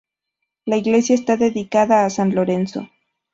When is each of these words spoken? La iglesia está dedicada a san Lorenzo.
La 0.65 0.77
iglesia 0.77 1.13
está 1.13 1.37
dedicada 1.37 2.05
a 2.05 2.09
san 2.09 2.33
Lorenzo. 2.33 2.89